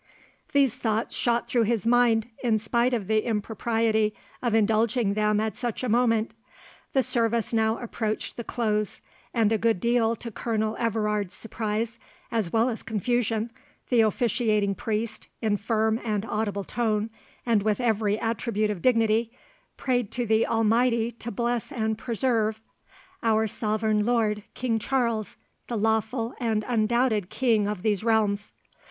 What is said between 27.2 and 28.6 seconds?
King of these realms."